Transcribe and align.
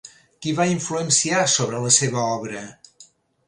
Qui 0.45 0.53
va 0.59 0.65
influenciar 0.75 1.43
sobre 1.57 1.85
la 1.87 1.95
seva 2.01 2.25
obra? 2.33 2.67